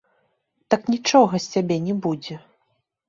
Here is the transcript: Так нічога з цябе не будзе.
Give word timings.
Так 0.73 0.81
нічога 0.93 1.41
з 1.43 1.53
цябе 1.57 1.77
не 1.89 1.95
будзе. 2.07 2.35